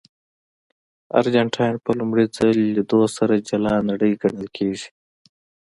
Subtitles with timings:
[1.19, 4.89] ارجنټاین په لومړي ځل لیدو سره جلا نړۍ ګڼل کېږي.